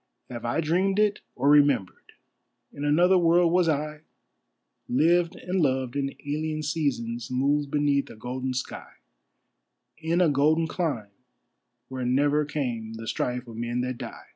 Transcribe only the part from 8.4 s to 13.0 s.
sky, In a golden clime where never came